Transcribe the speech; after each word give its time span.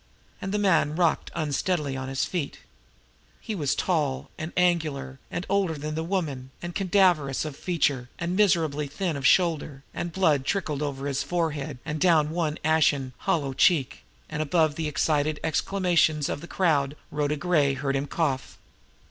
And 0.41 0.51
the 0.51 0.57
man 0.57 0.95
rocked 0.95 1.29
unsteadily 1.35 1.93
upon 1.95 2.09
his 2.09 2.25
feet. 2.25 2.61
He 3.39 3.53
was 3.53 3.75
tall 3.75 4.31
and 4.35 4.51
angular, 4.57 5.19
and 5.29 5.45
older 5.47 5.75
than 5.75 5.93
the 5.93 6.03
woman, 6.03 6.49
and 6.59 6.73
cadaverous 6.73 7.45
of 7.45 7.55
feature, 7.55 8.09
and 8.17 8.35
miserably 8.35 8.87
thin 8.87 9.15
of 9.15 9.27
shoulder, 9.27 9.83
and 9.93 10.11
blood 10.11 10.43
trickled 10.43 10.81
over 10.81 11.05
his 11.05 11.21
forehead 11.21 11.77
and 11.85 12.01
down 12.01 12.31
one 12.31 12.57
ashen, 12.63 13.13
hollow 13.27 13.53
cheek 13.53 14.01
and 14.27 14.41
above 14.41 14.73
the 14.73 14.87
excited 14.87 15.39
exclamations 15.43 16.29
of 16.29 16.41
the 16.41 16.47
crowd 16.47 16.95
Rhoda 17.11 17.35
Gray 17.35 17.75
heard 17.75 17.95
him 17.95 18.07
cough. 18.07 18.57